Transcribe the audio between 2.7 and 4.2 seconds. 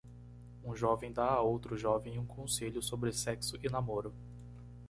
sobre sexo e namoro.